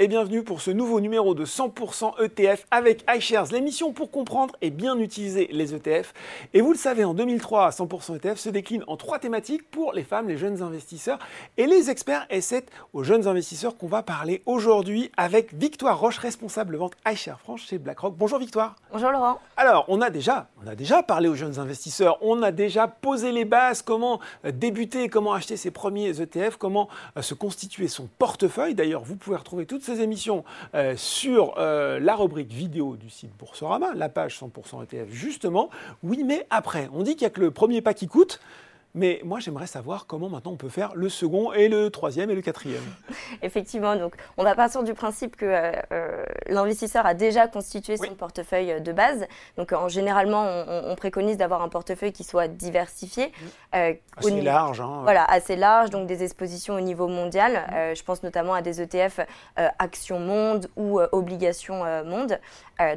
[0.00, 4.70] Et bienvenue pour ce nouveau numéro de 100% ETF avec iShares, l'émission pour comprendre et
[4.70, 6.14] bien utiliser les ETF.
[6.54, 10.04] Et vous le savez, en 2003, 100% ETF se décline en trois thématiques pour les
[10.04, 11.18] femmes, les jeunes investisseurs
[11.56, 12.28] et les experts.
[12.30, 17.40] Et c'est aux jeunes investisseurs qu'on va parler aujourd'hui avec Victoire Roche, responsable vente iShares
[17.40, 18.14] France chez BlackRock.
[18.16, 18.76] Bonjour Victoire.
[18.92, 19.40] Bonjour Laurent.
[19.56, 23.32] Alors, on a déjà, on a déjà parlé aux jeunes investisseurs, on a déjà posé
[23.32, 28.76] les bases, comment débuter, comment acheter ses premiers ETF, comment euh, se constituer son portefeuille.
[28.76, 33.30] D'ailleurs, vous pouvez retrouver toutes ces émissions euh, sur euh, la rubrique vidéo du site
[33.38, 35.70] Boursorama, la page 100% ETF justement.
[36.02, 38.40] Oui, mais après, on dit qu'il n'y a que le premier pas qui coûte.
[38.98, 42.34] Mais moi, j'aimerais savoir comment maintenant on peut faire le second et le troisième et
[42.34, 42.82] le quatrième.
[43.42, 48.16] Effectivement, donc on va partir du principe que euh, euh, l'investisseur a déjà constitué son
[48.16, 49.26] portefeuille de base.
[49.56, 53.30] Donc en généralement, on, préconise d'avoir un portefeuille qui soit diversifié.
[53.76, 54.80] Euh, assez large.
[54.80, 57.68] Hein, voilà, assez large, donc des expositions au niveau mondial.
[57.72, 59.20] Euh, je pense notamment à des ETF
[59.78, 62.40] Action Monde ou Obligations Monde.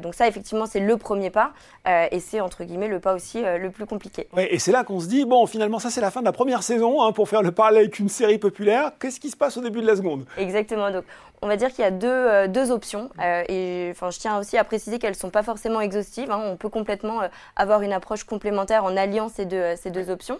[0.02, 1.52] donc ça, effectivement, c'est le premier pas.
[1.86, 4.28] et c'est, entre guillemets, le pas aussi le plus compliqué.
[4.36, 6.62] et c'est là qu'on se dit, bon, finalement, ça c'est la fin de la première
[6.62, 8.92] saison, hein, pour faire le parallèle avec une série populaire.
[8.98, 10.24] Qu'est-ce qui se passe au début de la seconde?
[10.38, 10.90] Exactement.
[10.90, 11.04] Donc,
[11.42, 13.10] on va dire qu'il y a deux, euh, deux options.
[13.20, 16.30] Euh, et enfin, je tiens aussi à préciser qu'elles ne sont pas forcément exhaustives.
[16.30, 16.40] Hein.
[16.44, 20.38] On peut complètement euh, avoir une approche complémentaire en alliant ces deux, ces deux options.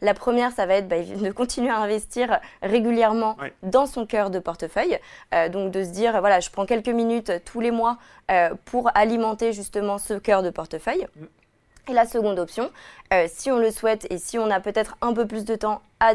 [0.00, 4.38] La première, ça va être bah, de continuer à investir régulièrement dans son cœur de
[4.38, 4.98] portefeuille.
[5.50, 7.96] donc de se dire, voilà, je prends quelques minutes tous les mois
[8.66, 11.06] pour alimenter justement ce cœur de portefeuille.
[11.16, 11.24] Mm.
[11.88, 12.70] Et la seconde option,
[13.12, 15.82] euh, si on le souhaite et si on a peut-être un peu plus de temps
[16.00, 16.14] à,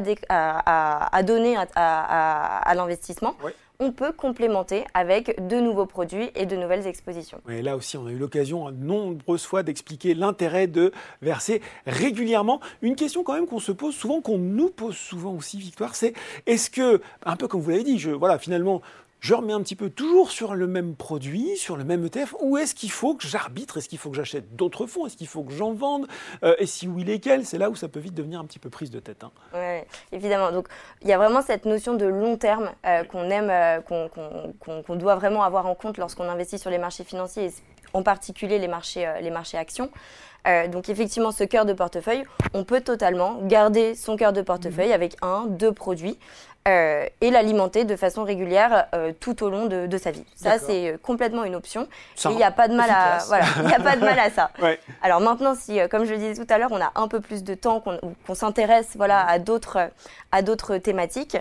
[1.23, 3.35] donner à, l'investissement,
[3.79, 7.39] on peut complémenter avec de nouveaux produits et de nouvelles expositions.
[7.49, 12.59] Et là aussi, on a eu l'occasion de nombreuses fois d'expliquer l'intérêt de verser régulièrement.
[12.81, 16.13] Une question quand même qu'on se pose souvent, qu'on nous pose souvent aussi, Victoire, c'est
[16.45, 18.81] est-ce que, un peu comme vous l'avez dit, je, voilà, finalement,
[19.19, 22.57] je remets un petit peu toujours sur le même produit, sur le même ETF, ou
[22.57, 23.77] est-ce qu'il faut que j'arbitre?
[23.77, 25.05] Est-ce qu'il faut que j'achète d'autres fonds?
[25.05, 26.07] Est-ce qu'il faut que j'en vende?
[26.43, 27.45] Euh, Et si oui, lesquels?
[27.45, 29.23] C'est là où ça peut vite devenir un petit peu prise de tête.
[29.23, 29.31] Hein.
[29.53, 29.81] Oui,
[30.13, 30.52] évidemment.
[30.52, 30.67] Donc,
[31.02, 35.15] il y a vraiment cette notion de long terme euh, qu'on aime, euh, qu'on doit
[35.15, 37.53] vraiment avoir en compte lorsqu'on investit sur les marchés financiers, et
[37.93, 39.89] en particulier les marchés, les marchés actions.
[40.71, 44.93] donc effectivement, ce cœur de portefeuille, on peut totalement garder son cœur de portefeuille mmh.
[44.93, 46.19] avec un, deux produits.
[46.67, 50.25] Euh, et l'alimenter de façon régulière euh, tout au long de, sa vie.
[50.36, 51.87] Ça, c'est euh, complètement une option.
[52.25, 54.52] il n'y a pas de mal à voilà, il a pas de mal à ça.
[55.02, 57.43] Alors maintenant, si, comme je le disais tout à l'heure, on a un peu plus
[57.43, 59.89] de temps, qu'on s'intéresse voilà à d'autres
[60.31, 61.37] à d'autres thématiques,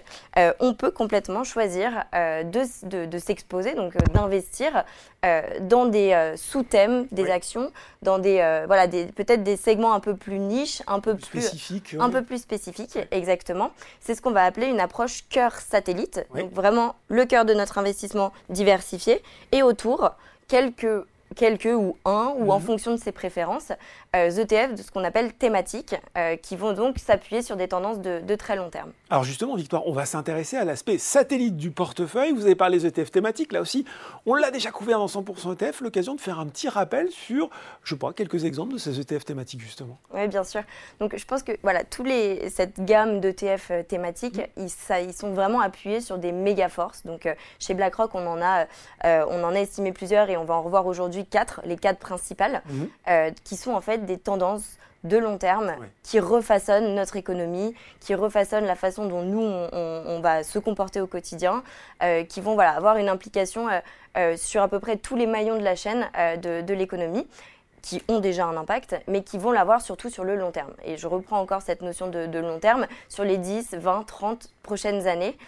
[0.61, 4.85] on peut complètement choisir de, de, s'exposer, donc d'investir
[5.61, 7.71] dans des sous-thèmes, des actions,
[8.03, 8.37] dans des
[8.67, 12.23] voilà des peut-être des segments un peu plus niches, un peu plus spécifiques, un peu
[12.23, 13.73] plus spécifiques, exactement.
[14.01, 17.79] C'est ce qu'on va appeler une approche cœur satellite, donc vraiment le cœur de notre
[17.79, 20.13] investissement diversifié, et autour
[20.49, 21.05] quelques
[21.37, 22.65] quelques ou un, ou en mhm.
[22.65, 23.73] fonction de ses préférences,
[24.17, 28.01] euh, ETF de ce qu'on appelle thématiques, euh, qui vont donc s'appuyer sur des tendances
[28.01, 28.93] de, très long terme.
[29.11, 32.33] Alors justement, Victoire, on va s'intéresser à l'aspect satellite du portefeuille.
[32.33, 33.85] Vous avez parlé des ETF thématiques, là aussi,
[34.27, 37.51] on l'a déjà couvert dans 100% ETF, l'occasion de faire un petit rappel sur,
[37.83, 39.99] je pas, quelques exemples de ces ETF thématiques, justement.
[40.15, 40.63] Oui, bien sûr.
[41.01, 44.65] Donc je pense que voilà, tous les, cette gamme d'ETF euh, thématiques, mhm.
[44.65, 47.05] ils, ça, ils, sont vraiment appuyés sur des méga forces.
[47.05, 48.67] Donc euh, chez BlackRock, on en, a,
[49.05, 52.63] on en a estimé plusieurs et on va en revoir aujourd'hui quatre, les quatre principales,
[52.67, 53.33] mhm.
[53.45, 58.67] qui sont en fait des tendances de long terme qui refaçonnent notre économie, qui refaçonnent
[58.67, 61.63] la façon dont nous, on, va se comporter au quotidien,
[62.03, 63.79] euh, qui vont voilà, avoir une implication euh,
[64.17, 66.09] euh, sur à peu près tous les maillons de la chaîne
[66.43, 67.27] de, l'économie
[67.83, 70.73] qui ont déjà un impact, mais qui vont l'avoir surtout sur le long terme.
[70.85, 75.07] Et je reprends encore cette notion de, long terme sur les 10, 20, 30 prochaines
[75.07, 75.39] années,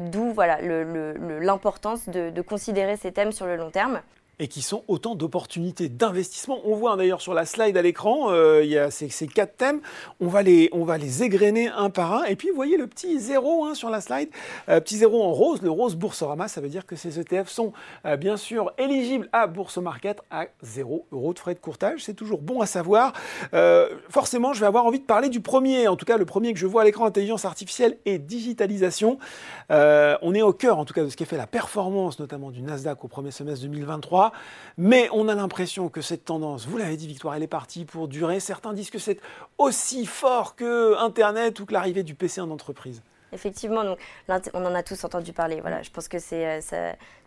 [0.00, 4.00] d'où voilà, l'importance de, de considérer ces thèmes sur le long terme
[4.38, 6.58] et qui sont autant d'opportunités d'investissement.
[6.64, 9.80] On voit d'ailleurs sur la slide à l'écran, euh, il y a ces, quatre thèmes.
[10.20, 12.24] On va, les, on va les égrener un par un.
[12.24, 14.28] Et puis, vous voyez le petit zéro hein, sur la slide,
[14.68, 16.48] euh, petit zéro en rose, le rose Boursorama.
[16.48, 17.72] Ça veut dire que ces ETF sont
[18.06, 22.02] euh, bien sûr éligibles à Bourse Market à 0 euros de frais de courtage.
[22.04, 23.12] C'est toujours bon à savoir.
[24.08, 26.58] forcément, je vais avoir envie de parler du premier, en tout cas le premier que
[26.58, 29.18] je vois à l'écran, intelligence artificielle et digitalisation.
[29.70, 32.62] on est au cœur, en tout cas, de ce qui fait la performance, notamment du
[32.62, 34.23] Nasdaq au premier semestre 2023
[34.76, 38.08] mais on a l'impression que cette tendance, vous l'avez dit Victoire, elle est partie pour
[38.08, 38.40] durer.
[38.40, 39.20] Certains disent que c'est
[39.58, 43.02] aussi fort que Internet ou que l'arrivée du PC en entreprise.
[43.34, 43.98] Effectivement, donc,
[44.54, 45.60] on en a tous entendu parler.
[45.60, 46.60] Voilà, je pense que c'est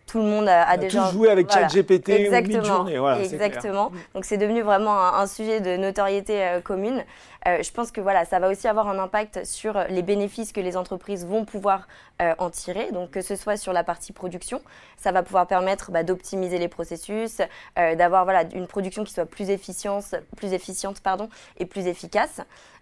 [0.08, 3.92] tout le monde a, a, on déjà joué avec ChatGPT exactement, ou voilà, exactement.
[4.14, 7.04] Donc c'est devenu vraiment un, sujet de notoriété euh, commune.
[7.46, 10.60] Euh, je pense que voilà, ça va aussi avoir un impact sur les bénéfices que
[10.60, 11.86] les entreprises vont pouvoir
[12.22, 12.90] euh, en tirer.
[12.90, 14.62] Donc que ce soit sur la partie production,
[14.96, 17.42] ça va pouvoir permettre bah, d'optimiser les processus,
[17.76, 21.28] d'avoir voilà une production qui soit plus efficiente, plus efficiente pardon,
[21.58, 22.40] et plus efficace.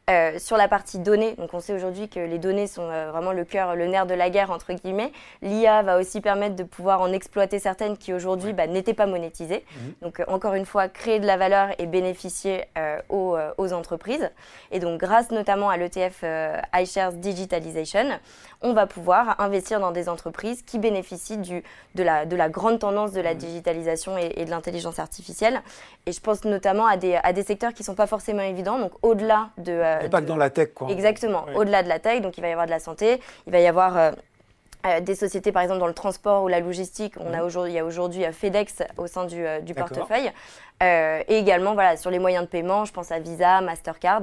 [0.08, 3.32] Euh, sur la partie données, donc on sait aujourd'hui que les données sont euh, vraiment
[3.32, 5.10] le cœur, le nerf de la guerre entre guillemets.
[5.42, 9.64] L'IA va aussi permettre de pouvoir en exploiter certaines qui aujourd'hui bah, n'étaient pas monétisées.
[9.74, 9.94] Mhm.
[10.02, 12.66] Donc euh, encore une fois, créer de la valeur et bénéficier
[13.08, 14.30] aux, aux, entreprises.
[14.70, 16.24] Et donc grâce notamment à l'ETF
[16.72, 18.20] iShares Digitalization,
[18.62, 21.64] on va pouvoir investir dans des entreprises qui bénéficient du,
[21.96, 23.38] de, la, de la grande tendance de la mhm.
[23.38, 25.62] digitalisation et, de l'intelligence artificielle.
[26.06, 28.78] Et je pense notamment à des, à des secteurs qui ne sont pas forcément évidents,
[28.78, 29.95] donc au-delà de...
[30.04, 30.88] Euh, pas que dans la tech, quoi.
[30.90, 33.60] Exactement, au-delà de la tech, donc il va y avoir de la santé, il va
[33.60, 33.96] y avoir...
[33.96, 34.12] Euh,
[34.84, 37.14] euh, des sociétés, par exemple, dans le transport ou la logistique.
[37.18, 37.66] On a mhm.
[37.66, 40.30] il y a aujourd'hui FedEx au sein du, du portefeuille.
[40.80, 44.22] et également, voilà, sur les moyens de paiement, je pense à Visa, Mastercard,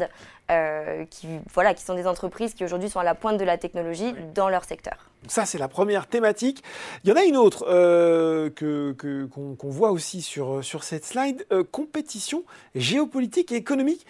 [1.09, 4.15] qui, voilà, qui sont des entreprises qui aujourd'hui sont à la pointe de la technologie
[4.33, 5.09] dans leur secteur.
[5.27, 6.63] Ça, c'est la première thématique.
[7.03, 11.45] Il y en a une autre euh, que, qu'on, voit aussi sur, sur cette slide,
[11.71, 12.43] compétition
[12.75, 14.05] géopolitique et économique.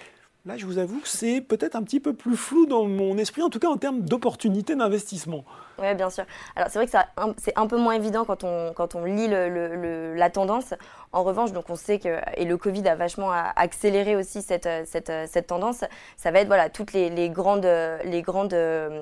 [0.45, 3.41] Là, je vous avoue que c'est peut-être un petit peu plus flou dans mon esprit,
[3.41, 5.45] en tout cas en termes d'opportunités d'investissement.
[5.79, 6.25] Oui, bien sûr.
[6.57, 6.91] Alors, c'est vrai que
[7.37, 10.73] c'est un peu moins évident quand on, quand on lit la tendance.
[11.13, 15.47] En revanche, donc on sait que, et le Covid a vachement accéléré aussi cette, cette,
[15.47, 15.85] tendance,
[16.17, 17.69] ça va être voilà, toutes les, grandes,
[18.03, 19.01] les grandes euh,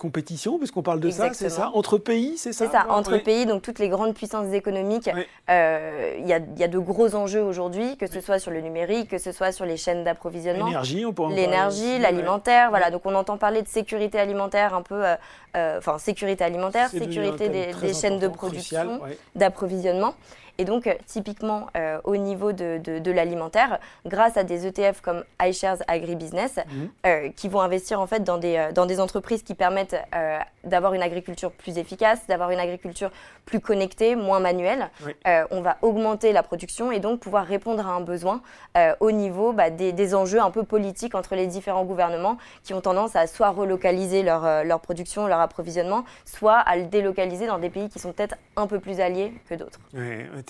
[0.00, 3.44] compétition, puisqu'on parle de ça, c'est ça Entre pays, c'est ça C'est ça, entre pays,
[3.44, 5.10] donc toutes les grandes puissances économiques.
[5.50, 8.62] Euh, il y, a, y, a, de gros enjeux aujourd'hui, que ce soit sur le
[8.62, 10.64] numérique, que ce soit sur les chaînes d'approvisionnement.
[10.64, 12.90] L'énergie, on peut L'énergie, l'alimentaire, voilà.
[12.90, 15.14] Donc on entend parler de sécurité alimentaire un peu, euh,
[15.56, 19.00] euh, enfin sécurité alimentaire, sécurité des, des chaînes de production,
[19.34, 20.14] d'approvisionnement.
[20.60, 25.24] Et donc, euh, typiquement, euh, au niveau de, de, l'alimentaire, grâce à des ETF comme
[25.42, 26.90] iShares Agribusiness, mhm.
[27.06, 29.96] euh, qui vont investir en fait dans des, dans des entreprises qui permettent
[30.64, 33.10] d'avoir une agriculture plus efficace, d'avoir une agriculture
[33.46, 34.90] plus connectée, moins manuelle,
[35.50, 38.42] on va augmenter la production et donc pouvoir répondre à un besoin
[39.00, 42.80] au niveau bah, des, des, enjeux un peu politiques entre les différents gouvernements qui ont
[42.80, 47.70] tendance à soit relocaliser leur, leur production, leur approvisionnement, soit à le délocaliser dans des
[47.70, 49.80] pays qui sont peut-être un peu plus alliés que d'autres.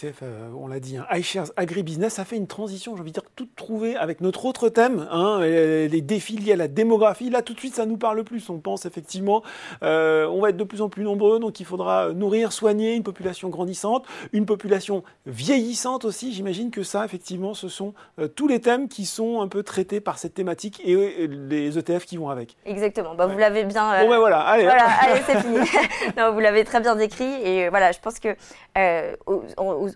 [0.04, 3.28] Euh, on l'a dit, hein, iShares Agribusiness a fait une transition, j'ai envie de dire,
[3.36, 7.30] toute trouvée avec notre autre thème, hein, les défis liés à la démographie.
[7.30, 8.48] Là, tout de suite, ça nous parle plus.
[8.50, 9.42] On pense effectivement,
[9.82, 13.02] euh, on va être de plus en plus nombreux, donc il faudra nourrir, soigner une
[13.02, 16.32] population grandissante, une population vieillissante aussi.
[16.32, 20.00] J'imagine que ça, effectivement, ce sont euh, tous les thèmes qui sont un peu traités
[20.00, 22.56] par cette thématique et les ETF qui vont avec.
[22.64, 23.14] Exactement.
[23.14, 24.02] Bah, Vous l'avez bien.
[24.02, 24.64] bon, ben voilà, allez.
[24.64, 25.58] Voilà, allez, c'est fini.
[26.16, 28.36] non, vous l'avez très bien décrit et voilà, je pense que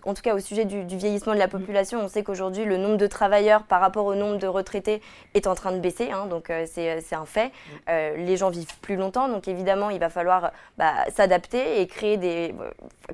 [0.03, 2.97] en tout cas au sujet du, vieillissement de la population, on sait qu'aujourd'hui le nombre
[2.97, 5.01] de travailleurs par rapport au nombre de retraités
[5.33, 7.51] est en train de baisser, hein, donc euh, c'est un fait.
[7.89, 12.17] Euh, les gens vivent plus longtemps, donc évidemment il va falloir bah, s'adapter et créer
[12.17, 12.55] des,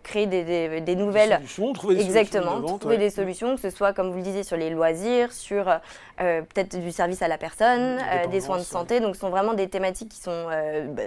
[0.03, 1.33] créer des, des, nouvelles...
[1.35, 4.43] solutions, trouver des Exactement, solutions trouver des solutions, que ce soit comme vous le disiez
[4.43, 7.99] sur les loisirs, sur euh, peut-être du service à la personne,
[8.31, 10.47] des soins de santé, donc ce sont vraiment des thématiques qui sont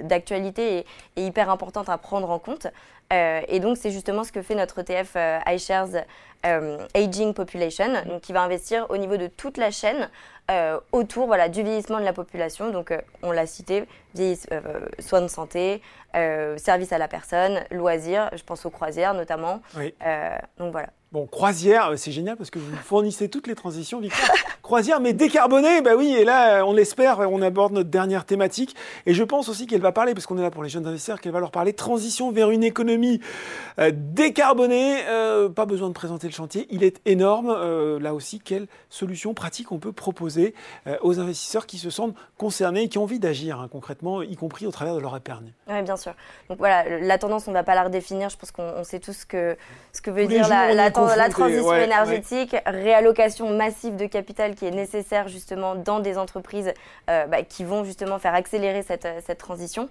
[0.02, 0.86] d'actualité et,
[1.16, 2.66] et, hyper importantes à prendre en compte.
[3.12, 6.04] Euh, et donc, c'est justement ce que fait notre ETF euh, iShares
[6.46, 10.10] euh, Aging Population, donc qui va investir au niveau de toute la chaîne
[10.92, 12.70] autour voilà, du vieillissement de la population.
[12.70, 13.84] Donc, on l'a cité,
[14.98, 15.80] soins de santé,
[16.56, 19.60] services à la personne, loisirs, je pense aux croisières notamment.
[20.58, 20.88] donc voilà.
[21.14, 24.34] Bon, croisière, c'est génial parce que vous fournissez toutes les transitions, Victor.
[24.64, 28.74] croisière, mais décarbonée, bah oui, et là, on l'espère, on aborde notre dernière thématique.
[29.06, 31.20] Et je pense aussi qu'elle va parler, parce qu'on est là pour les jeunes investisseurs,
[31.20, 33.20] qu'elle va leur parler transition vers une économie
[33.78, 35.04] euh, décarbonée.
[35.06, 37.54] Euh, pas besoin de présenter le chantier, il est énorme.
[37.56, 40.33] Euh, là aussi, quelles solutions pratiques on peut proposer?
[41.02, 44.66] Aux investisseurs qui se sentent concernés et qui ont envie d'agir hein, concrètement, y compris
[44.66, 46.14] au travers de leur épargne Oui, bien sûr.
[46.48, 48.28] Donc voilà, la tendance, on ne va pas la redéfinir.
[48.28, 49.56] Je pense qu'on sait tous ce que,
[49.92, 54.66] ce que veut dire la, la tendance la transition énergétique, réallocation massive de capital qui
[54.66, 56.72] est nécessaire justement dans des entreprises
[57.08, 59.88] euh, bah, qui vont justement faire accélérer cette, cette transition.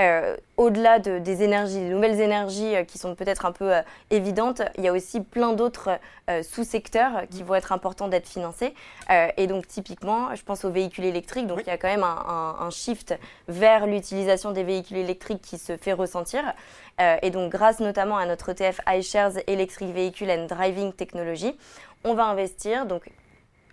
[0.00, 3.72] Euh, au-delà de, des énergies, des nouvelles énergies euh, qui sont peut-être un peu
[4.10, 5.90] évidentes, il y a aussi plein d'autres
[6.42, 8.74] sous-secteurs qui vont être importants d'être financés.
[9.36, 11.46] et donc typiquement, je pense aux véhicules électriques.
[11.46, 13.14] Donc il y a quand même un, un shift
[13.48, 16.42] vers l'utilisation des véhicules électriques qui se fait ressentir.
[17.00, 21.56] Euh, et donc, grâce notamment à notre ETF iShares Electric Vehicle and Driving Technology,
[22.04, 23.10] on va investir donc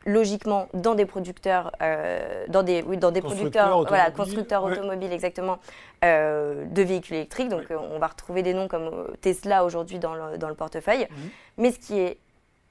[0.05, 5.59] logiquement dans des producteurs, euh, dans des, oui, dans des producteurs, voilà, constructeurs automobiles exactement,
[6.03, 7.49] euh, de véhicules électriques.
[7.49, 8.89] Donc on va retrouver des noms comme
[9.21, 11.07] Tesla aujourd'hui dans le, dans le portefeuille.
[11.09, 11.29] Mhm.
[11.57, 12.17] Mais ce qui est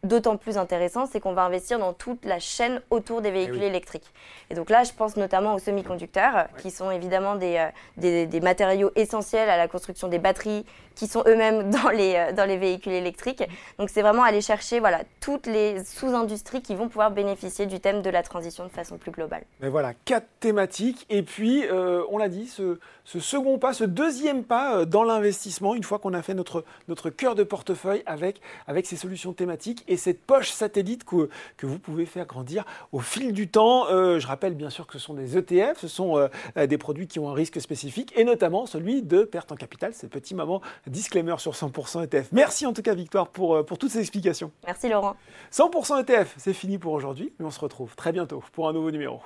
[0.02, 3.62] d'autant plus intéressant, c'est qu'on va investir dans toute la chaîne autour des eh véhicules
[3.62, 4.10] électriques.
[4.50, 8.90] Et donc là, je pense notamment aux semi-conducteurs, qui sont évidemment des, des, des, matériaux
[8.96, 10.64] essentiels à la construction des batteries,
[11.00, 13.42] qui sont eux-mêmes dans les, euh, dans les véhicules électriques.
[13.78, 18.02] Donc c'est vraiment aller chercher voilà, toutes les sous-industries qui vont pouvoir bénéficier du thème
[18.02, 19.44] de la transition de façon plus globale.
[19.60, 21.06] Mais voilà, quatre thématiques.
[21.08, 25.04] Et puis, euh, on l'a dit, ce, ce, second pas, ce deuxième pas euh, dans
[25.04, 29.32] l'investissement, une fois qu'on a fait notre, notre cœur de portefeuille avec, avec ces solutions
[29.32, 33.86] thématiques et cette poche satellite que, que vous pouvez faire grandir au fil du temps.
[33.88, 37.28] je rappelle bien sûr que ce sont des ETF, ce sont des produits qui ont
[37.28, 41.52] un risque spécifique et notamment celui de perte en capital, ces petits moments disclaimer sur
[41.52, 42.28] 100% ETF.
[42.32, 44.50] Merci en tout cas Victoire pour, euh, pour toutes ces explications.
[44.66, 45.16] Merci Laurent.
[45.52, 48.90] 100% ETF, c'est fini pour aujourd'hui, mais on se retrouve très bientôt pour un nouveau
[48.90, 49.20] numéro.